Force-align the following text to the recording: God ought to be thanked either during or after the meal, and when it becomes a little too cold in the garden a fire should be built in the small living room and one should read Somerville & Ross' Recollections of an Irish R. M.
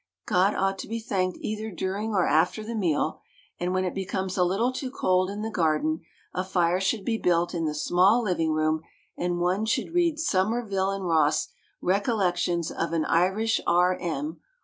God 0.25 0.55
ought 0.55 0.79
to 0.79 0.87
be 0.87 0.97
thanked 0.99 1.37
either 1.41 1.69
during 1.69 2.09
or 2.09 2.25
after 2.27 2.63
the 2.63 2.73
meal, 2.73 3.21
and 3.59 3.71
when 3.71 3.85
it 3.85 3.93
becomes 3.93 4.35
a 4.35 4.43
little 4.43 4.73
too 4.73 4.89
cold 4.89 5.29
in 5.29 5.43
the 5.43 5.51
garden 5.51 5.99
a 6.33 6.43
fire 6.43 6.79
should 6.79 7.05
be 7.05 7.19
built 7.19 7.53
in 7.53 7.65
the 7.65 7.75
small 7.75 8.23
living 8.23 8.51
room 8.51 8.81
and 9.15 9.39
one 9.39 9.63
should 9.67 9.93
read 9.93 10.17
Somerville 10.17 10.99
& 11.01 11.03
Ross' 11.03 11.49
Recollections 11.83 12.71
of 12.71 12.93
an 12.93 13.05
Irish 13.05 13.61
R. 13.67 13.95
M. 13.97 14.39